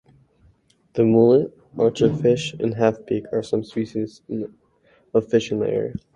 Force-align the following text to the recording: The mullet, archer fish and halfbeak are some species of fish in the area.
The 0.93 1.05
mullet, 1.05 1.55
archer 1.77 2.11
fish 2.11 2.53
and 2.53 2.73
halfbeak 2.73 3.31
are 3.31 3.43
some 3.43 3.63
species 3.63 4.23
of 5.13 5.29
fish 5.29 5.51
in 5.51 5.59
the 5.59 5.67
area. 5.69 5.93